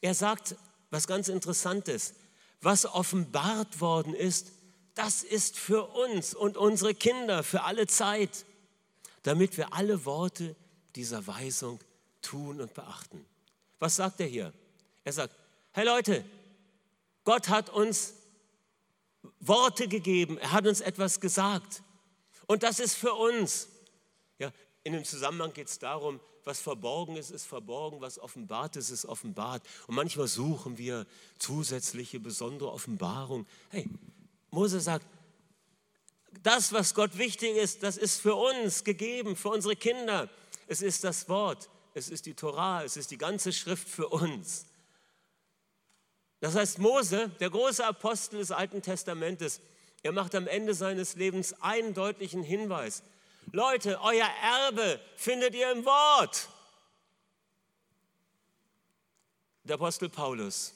[0.00, 0.56] Er sagt
[0.90, 2.14] was ganz Interessantes.
[2.60, 4.52] Was offenbart worden ist,
[4.94, 8.46] das ist für uns und unsere Kinder für alle Zeit,
[9.22, 10.56] damit wir alle Worte
[10.94, 11.78] dieser Weisung
[12.22, 13.24] tun und beachten.
[13.78, 14.52] Was sagt er hier?
[15.04, 15.34] Er sagt,
[15.72, 16.24] hey Leute,
[17.24, 18.14] Gott hat uns
[19.40, 21.82] Worte gegeben, er hat uns etwas gesagt.
[22.46, 23.68] Und das ist für uns.
[24.38, 24.50] Ja,
[24.82, 29.04] in dem Zusammenhang geht es darum, was verborgen ist, ist verborgen, was offenbart ist, ist
[29.04, 29.62] offenbart.
[29.88, 31.04] Und manchmal suchen wir
[31.38, 33.46] zusätzliche, besondere Offenbarung.
[33.70, 33.88] Hey,
[34.50, 35.04] Mose sagt,
[36.44, 40.30] das, was Gott wichtig ist, das ist für uns gegeben, für unsere Kinder.
[40.68, 44.66] Es ist das Wort, es ist die Torah, es ist die ganze Schrift für uns.
[46.38, 49.60] Das heißt, Mose, der große Apostel des Alten Testamentes,
[50.04, 53.02] er macht am Ende seines Lebens einen deutlichen Hinweis.
[53.56, 56.50] Leute, euer Erbe findet ihr im Wort.
[59.64, 60.74] Der Apostel Paulus,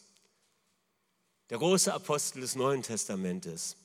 [1.51, 3.77] der große Apostel des Neuen Testamentes,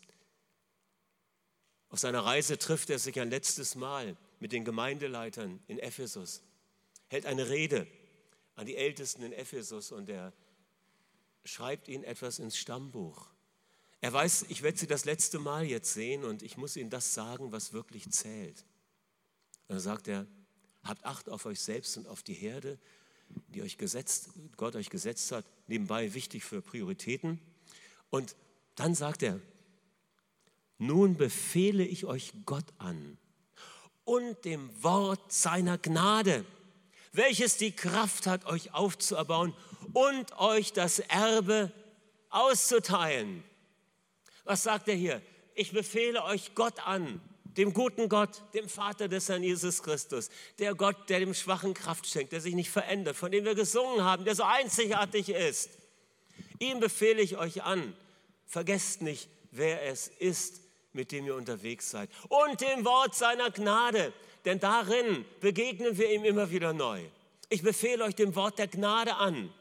[1.90, 6.42] auf seiner Reise trifft er sich ein letztes Mal mit den Gemeindeleitern in Ephesus,
[7.10, 7.88] hält eine Rede
[8.56, 10.32] an die Ältesten in Ephesus und er
[11.44, 13.28] schreibt ihnen etwas ins Stammbuch.
[14.00, 17.14] Er weiß, ich werde sie das letzte Mal jetzt sehen und ich muss ihnen das
[17.14, 18.64] sagen, was wirklich zählt.
[19.68, 20.26] Dann sagt er,
[20.84, 22.78] habt Acht auf euch selbst und auf die Herde,
[23.48, 27.40] die euch gesetzt, Gott euch gesetzt hat, nebenbei wichtig für Prioritäten.
[28.10, 28.36] Und
[28.76, 29.40] dann sagt er,
[30.78, 33.18] nun befehle ich euch Gott an
[34.04, 36.46] und dem Wort seiner Gnade,
[37.14, 39.54] welches die Kraft hat, euch aufzuerbauen
[39.94, 41.72] und euch das Erbe
[42.30, 43.44] auszuteilen.
[44.44, 45.22] Was sagt er hier?
[45.56, 47.22] Ich befehle euch Gott an
[47.58, 52.08] dem guten Gott, dem Vater des Herrn Jesus Christus, der Gott, der dem Schwachen Kraft
[52.08, 55.70] schenkt, der sich nicht verändert, von dem wir gesungen haben, der so einzigartig ist.
[56.60, 57.96] Ihm befehle ich euch an,
[58.46, 60.62] vergesst nicht, wer es ist,
[60.94, 62.10] mit dem ihr unterwegs seid.
[62.30, 64.14] Und dem Wort seiner Gnade,
[64.46, 67.04] denn darin begegnen wir ihm immer wieder neu.
[67.50, 69.54] Ich befehle euch dem Wort der Gnade an,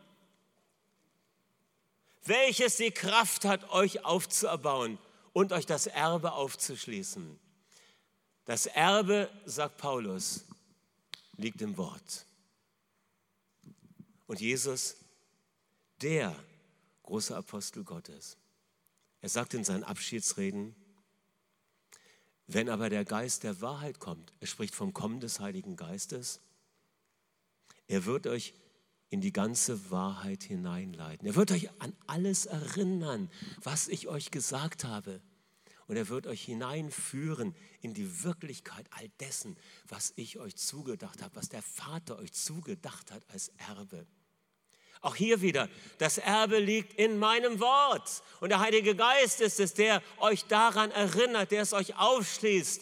[2.25, 4.99] welches die Kraft hat, euch aufzuerbauen
[5.33, 7.39] und euch das Erbe aufzuschließen.
[8.45, 10.45] Das Erbe, sagt Paulus,
[11.37, 12.27] liegt im Wort.
[14.27, 14.97] Und Jesus,
[16.03, 16.35] der
[17.05, 18.37] große Apostel Gottes,
[19.21, 20.75] er sagt in seinen Abschiedsreden,
[22.47, 26.41] wenn aber der Geist der Wahrheit kommt, er spricht vom Kommen des Heiligen Geistes,
[27.87, 28.53] er wird euch
[29.09, 31.27] in die ganze Wahrheit hineinleiten.
[31.27, 33.31] Er wird euch an alles erinnern,
[33.63, 35.23] was ich euch gesagt habe
[35.87, 39.57] und er wird euch hineinführen in die Wirklichkeit all dessen,
[39.89, 44.07] was ich euch zugedacht habe, was der Vater euch zugedacht hat als Erbe.
[45.01, 45.69] Auch hier wieder,
[45.99, 48.23] das Erbe liegt in meinem Wort.
[48.41, 52.81] Und der Heilige Geist ist es, der euch daran erinnert, der es euch aufschließt,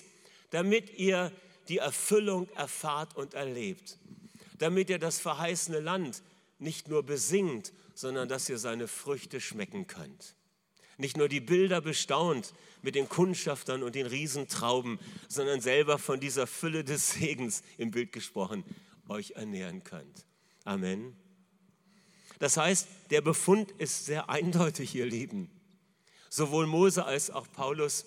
[0.51, 1.33] damit ihr
[1.69, 3.99] die Erfüllung erfahrt und erlebt.
[4.59, 6.23] Damit ihr das verheißene Land
[6.61, 10.37] nicht nur besingt, sondern dass ihr seine Früchte schmecken könnt.
[11.03, 16.47] Nicht nur die Bilder bestaunt, mit den Kundschaftern und den Riesentrauben, sondern selber von dieser
[16.47, 18.63] Fülle des Segens im Bild gesprochen
[19.09, 20.27] euch ernähren könnt.
[20.63, 21.17] Amen.
[22.39, 25.51] Das heißt, der Befund ist sehr eindeutig, ihr Lieben.
[26.31, 28.07] Sowohl Mose als auch Paulus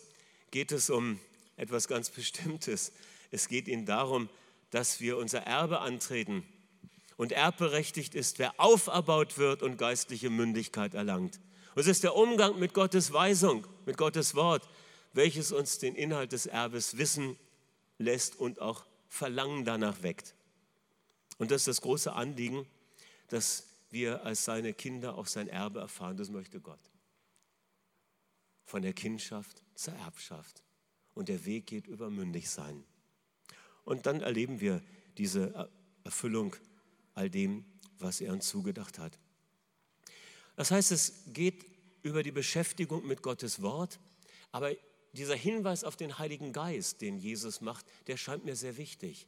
[0.52, 1.20] geht es um
[1.58, 2.94] etwas ganz Bestimmtes.
[3.30, 4.30] Es geht ihnen darum,
[4.72, 6.46] dass wir unser Erbe antreten
[7.18, 11.42] und erbberechtigt ist, wer auferbaut wird und geistliche Mündigkeit erlangt.
[11.76, 14.68] Und es ist der Umgang mit Gottes Weisung, mit Gottes Wort,
[15.12, 17.38] welches uns den Inhalt des Erbes wissen
[17.98, 20.36] lässt und auch Verlangen danach weckt.
[21.38, 22.66] Und das ist das große Anliegen,
[23.28, 26.16] dass wir als seine Kinder auch sein Erbe erfahren.
[26.16, 26.80] Das möchte Gott.
[28.64, 30.64] Von der Kindschaft zur Erbschaft.
[31.14, 32.86] Und der Weg geht über Mündigsein.
[33.84, 34.82] Und dann erleben wir
[35.18, 35.70] diese
[36.06, 36.56] Erfüllung
[37.14, 37.66] all dem,
[38.00, 39.18] was er uns zugedacht hat.
[40.56, 41.66] Das heißt, es geht
[42.02, 44.00] über die Beschäftigung mit Gottes Wort,
[44.52, 44.72] aber
[45.14, 49.28] dieser Hinweis auf den Heiligen Geist, den Jesus macht, der scheint mir sehr wichtig.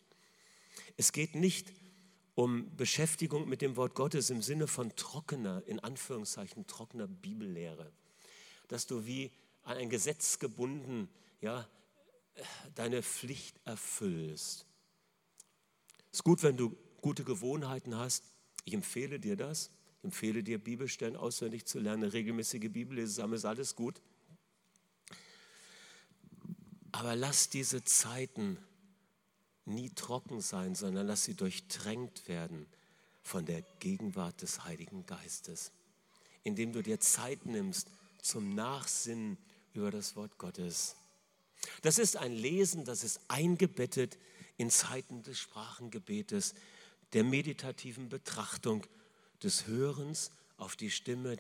[0.96, 1.74] Es geht nicht
[2.36, 7.92] um Beschäftigung mit dem Wort Gottes im Sinne von trockener, in Anführungszeichen trockener Bibellehre,
[8.68, 9.32] dass du wie
[9.64, 11.10] an ein Gesetz gebunden
[11.42, 11.68] ja,
[12.76, 14.66] deine Pflicht erfüllst.
[16.12, 18.24] Es ist gut, wenn du gute Gewohnheiten hast.
[18.66, 19.72] Ich empfehle dir das.
[20.08, 24.02] Empfehle dir, Bibelstellen auswendig zu lernen, regelmäßige Bibellese, ist alles gut.
[26.94, 28.58] Aber lass diese Zeiten
[29.66, 32.68] nie trocken sein, sondern lass sie durchtränkt werden
[33.22, 35.74] von der Gegenwart des Heiligen Geistes,
[36.46, 37.90] indem du dir Zeit nimmst
[38.22, 39.38] zum Nachsinnen
[39.74, 40.96] über das Wort Gottes.
[41.82, 44.18] Das ist ein Lesen, das ist eingebettet
[44.56, 46.56] in Zeiten des Sprachengebetes,
[47.12, 48.88] der meditativen Betrachtung,
[49.44, 51.38] des Hörens auf die Stimme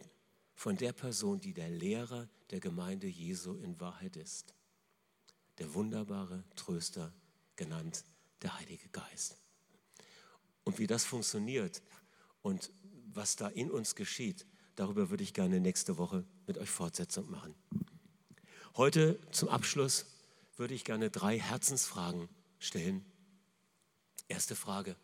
[0.53, 4.53] von der Person, die der Lehrer der Gemeinde Jesu in Wahrheit ist.
[5.57, 7.13] Der wunderbare Tröster,
[7.55, 8.03] genannt
[8.41, 9.37] der Heilige Geist.
[10.63, 11.81] Und wie das funktioniert
[12.41, 12.71] und
[13.13, 17.55] was da in uns geschieht, darüber würde ich gerne nächste Woche mit euch Fortsetzung machen.
[18.75, 20.05] Heute zum Abschluss
[20.55, 22.29] würde ich gerne drei Herzensfragen
[22.59, 23.03] stellen.
[24.27, 24.95] Erste Frage.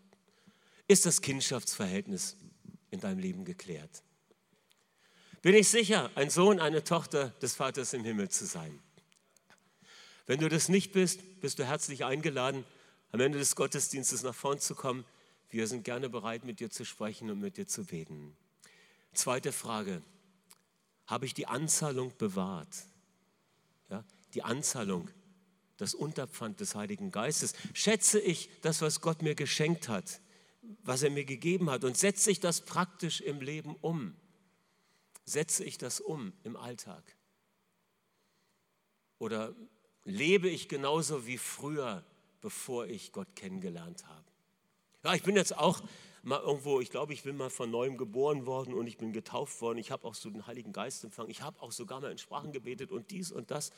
[0.88, 2.36] Ist das Kindschaftsverhältnis
[2.94, 4.04] in deinem Leben geklärt?
[5.42, 8.80] Bin ich sicher, ein Sohn, eine Tochter des Vaters im Himmel zu sein?
[10.26, 12.64] Wenn du das nicht bist, bist du herzlich eingeladen,
[13.12, 15.04] am Ende des Gottesdienstes nach vorn zu kommen.
[15.50, 18.38] Wir sind gerne bereit, mit dir zu sprechen und mit dir zu beten.
[19.14, 20.02] Zweite Frage.
[21.08, 22.86] Habe ich die Anzahlung bewahrt?
[23.90, 25.10] Ja, die Anzahlung,
[25.78, 27.54] das Unterpfand des Heiligen Geistes.
[27.74, 30.22] Schätze ich das, was Gott mir geschenkt hat,
[30.84, 34.16] was er mir gegeben hat und setze ich das praktisch im Leben um?
[35.26, 37.16] Setze ich das um im Alltag?
[39.20, 39.56] Oder
[40.04, 42.04] lebe ich genauso wie früher,
[42.42, 44.26] bevor ich Gott kennengelernt habe?
[45.04, 45.82] Ja, ich bin jetzt auch
[46.24, 49.62] mal irgendwo, ich glaube, ich bin mal von neuem geboren worden und ich bin getauft
[49.62, 49.78] worden.
[49.78, 51.30] Ich habe auch so den Heiligen Geist empfangen.
[51.30, 53.72] Ich habe auch sogar mal in Sprachen gebetet und dies und das.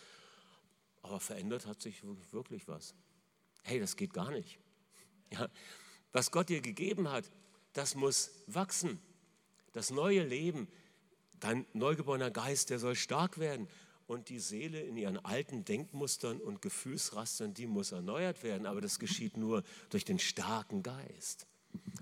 [1.02, 2.96] Aber verändert hat sich wirklich was.
[3.64, 4.60] Hey, das geht gar nicht.
[5.32, 5.50] Ja,
[6.16, 7.30] was Gott dir gegeben hat,
[7.74, 9.02] das muss wachsen.
[9.74, 10.70] Das neue Leben,
[11.42, 13.68] dein neugeborener Geist, der soll stark werden.
[14.08, 18.66] Und die Seele in ihren alten Denkmustern und Gefühlsrastern, die muss erneuert werden.
[18.66, 21.48] Aber das geschieht nur durch den starken Geist.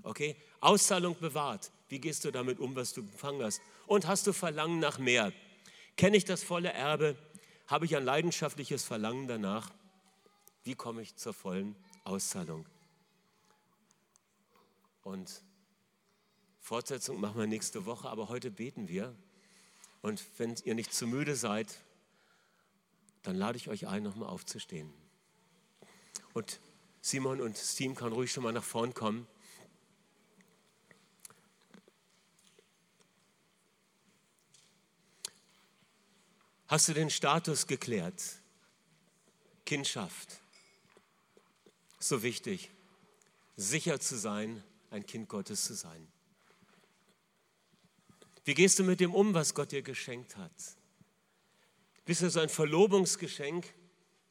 [0.04, 0.36] Okay?
[0.60, 1.72] Auszahlung bewahrt.
[1.88, 3.60] Wie gehst du damit um, was du empfangen hast?
[3.88, 5.32] Und hast du Verlangen nach mehr?
[5.96, 7.16] Kenne ich das volle Erbe?
[7.66, 9.72] Habe ich ein leidenschaftliches Verlangen danach?
[10.62, 11.74] Wie komme ich zur vollen
[12.04, 12.64] Auszahlung?
[15.04, 15.42] Und
[16.60, 19.14] Fortsetzung machen wir nächste Woche, aber heute beten wir.
[20.02, 21.78] Und wenn ihr nicht zu müde seid,
[23.22, 24.92] dann lade ich euch ein, nochmal aufzustehen.
[26.32, 26.58] Und
[27.00, 29.26] Simon und Steam kann ruhig schon mal nach vorn kommen.
[36.66, 38.40] Hast du den Status geklärt?
[39.66, 40.40] Kindschaft.
[41.98, 42.70] So wichtig,
[43.56, 44.62] sicher zu sein,
[44.94, 46.08] ein Kind Gottes zu sein.
[48.44, 50.52] Wie gehst du mit dem um, was Gott dir geschenkt hat?
[52.04, 53.66] Bist du so ein Verlobungsgeschenk,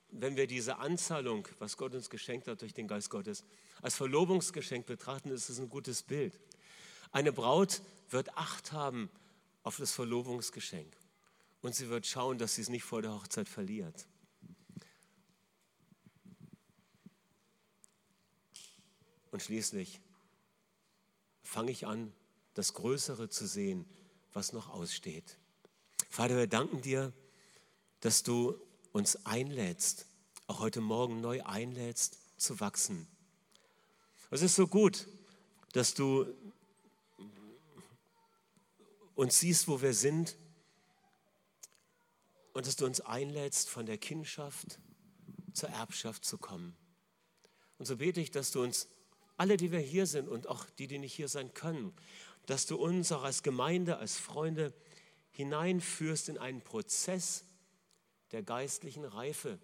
[0.10, 3.44] wenn wir diese Anzahlung, was Gott uns geschenkt hat durch den Geist Gottes,
[3.82, 6.40] als Verlobungsgeschenk betrachten, ist es ein gutes Bild.
[7.12, 9.10] Eine Braut wird Acht haben
[9.64, 10.96] auf das Verlobungsgeschenk
[11.62, 14.08] und sie wird schauen, dass sie es nicht vor der Hochzeit verliert.
[19.32, 20.00] Und schließlich
[21.44, 22.12] fange ich an,
[22.54, 23.86] das Größere zu sehen,
[24.32, 25.38] was noch aussteht.
[26.10, 27.14] Vater, wir danken dir,
[28.00, 28.60] dass du
[28.92, 30.08] uns einlädst,
[30.48, 33.08] auch heute Morgen neu einlädst, zu wachsen.
[34.30, 35.08] Es ist so gut,
[35.74, 36.26] dass du
[39.16, 40.36] uns siehst, wo wir sind
[42.54, 44.80] und dass du uns einlädst, von der Kindschaft
[45.54, 46.76] zur Erbschaft zu kommen.
[47.78, 48.88] Und so bete ich, dass du uns,
[49.38, 51.94] alle, die wir hier sind und auch die, die nicht hier sein können,
[52.46, 54.74] dass du uns auch als Gemeinde, als Freunde
[55.32, 57.46] hineinführst in einen Prozess
[58.32, 59.60] der geistlichen Reife,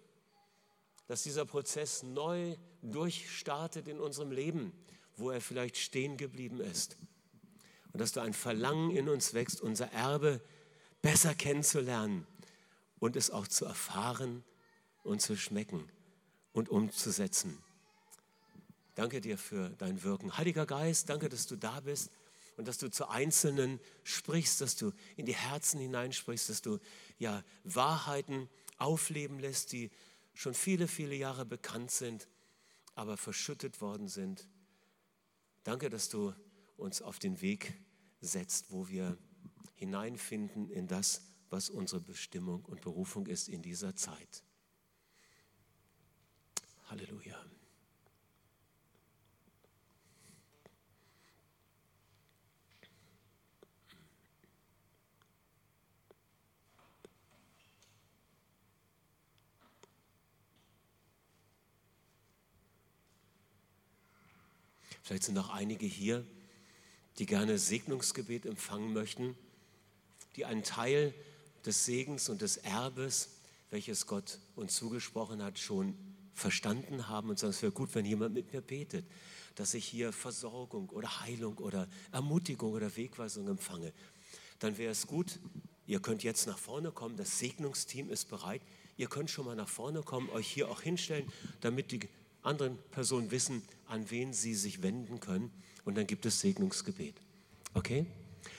[1.06, 4.72] dass dieser Prozess neu durchstartet in unserem Leben,
[5.16, 6.96] wo er vielleicht stehen geblieben ist.
[7.92, 10.40] Und dass du ein Verlangen in uns wächst, unser Erbe
[11.02, 12.26] besser kennenzulernen
[12.98, 14.44] und es auch zu erfahren
[15.02, 15.90] und zu schmecken
[16.52, 17.62] und umzusetzen.
[19.00, 20.36] Danke dir für dein Wirken.
[20.36, 22.10] Heiliger Geist, danke, dass du da bist.
[22.58, 26.78] und dass du zu Einzelnen sprichst, dass du in die Herzen hineinsprichst, dass du
[27.18, 29.90] ja Wahrheiten aufleben lässt, die
[30.34, 32.28] schon viele, viele Jahre bekannt sind,
[32.94, 34.46] aber verschüttet worden sind.
[35.62, 36.34] Danke, dass du
[36.76, 37.72] uns auf den Weg
[38.20, 39.16] setzt, wo wir
[39.76, 44.44] hineinfinden in das, was unsere Bestimmung und Berufung ist in dieser Zeit.
[46.90, 47.29] Halleluja.
[65.10, 66.24] Vielleicht sind noch einige hier,
[67.18, 69.34] die gerne Segnungsgebet empfangen möchten,
[70.36, 71.12] die einen Teil
[71.66, 73.30] des Segens und des Erbes,
[73.70, 75.96] welches Gott uns zugesprochen hat, schon
[76.32, 77.28] verstanden haben.
[77.28, 79.04] Und sagen, es wäre gut, wenn jemand mit mir betet,
[79.56, 83.92] dass ich hier Versorgung oder Heilung oder Ermutigung oder Wegweisung empfange.
[84.60, 85.40] Dann wäre es gut,
[85.88, 88.62] ihr könnt jetzt nach vorne kommen, das Segnungsteam ist bereit,
[88.96, 91.26] ihr könnt schon mal nach vorne kommen, euch hier auch hinstellen,
[91.62, 92.08] damit die
[92.42, 95.52] anderen Personen wissen, an wen sie sich wenden können.
[95.84, 97.14] Und dann gibt es Segnungsgebet.
[97.74, 98.06] Okay?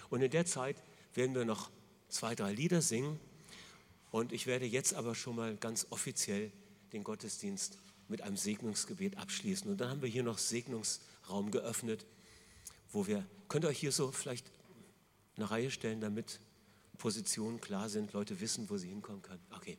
[0.09, 0.77] Und in der Zeit
[1.13, 1.69] werden wir noch
[2.09, 3.19] zwei, drei Lieder singen.
[4.11, 6.51] Und ich werde jetzt aber schon mal ganz offiziell
[6.93, 7.77] den Gottesdienst
[8.07, 9.71] mit einem Segnungsgebet abschließen.
[9.71, 12.05] Und dann haben wir hier noch Segnungsraum geöffnet,
[12.91, 14.51] wo wir, könnt ihr euch hier so vielleicht
[15.37, 16.39] eine Reihe stellen, damit
[16.97, 19.41] Positionen klar sind, Leute wissen, wo sie hinkommen können.
[19.55, 19.77] Okay.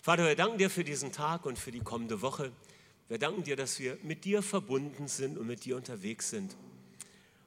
[0.00, 2.52] Vater, wir danken dir für diesen Tag und für die kommende Woche.
[3.10, 6.54] Wir danken dir, dass wir mit dir verbunden sind und mit dir unterwegs sind.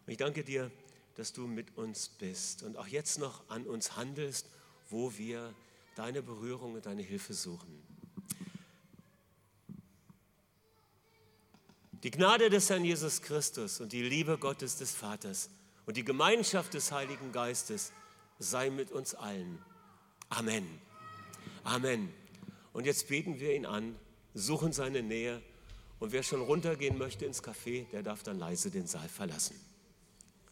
[0.05, 0.69] Und ich danke dir,
[1.15, 4.49] dass du mit uns bist und auch jetzt noch an uns handelst,
[4.89, 5.55] wo wir
[5.95, 7.81] deine Berührung und deine Hilfe suchen.
[12.03, 15.49] Die Gnade des Herrn Jesus Christus und die Liebe Gottes des Vaters
[15.85, 17.93] und die Gemeinschaft des Heiligen Geistes
[18.37, 19.59] sei mit uns allen.
[20.27, 20.67] Amen.
[21.63, 22.13] Amen.
[22.73, 23.95] Und jetzt beten wir ihn an,
[24.33, 25.41] suchen seine Nähe
[26.03, 29.55] und wer schon runtergehen möchte ins Café, der darf dann leise den Saal verlassen.